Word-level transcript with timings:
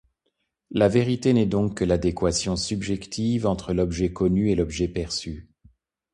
La 0.71 0.87
vérité 0.87 1.31
n'est 1.31 1.45
donc 1.45 1.75
que 1.75 1.83
l'adéquation 1.85 2.55
subjective 2.55 3.45
entre 3.45 3.71
l'objet 3.71 4.11
connu 4.11 4.49
et 4.49 4.55
l'objet 4.55 4.87
perçu. 4.87 5.47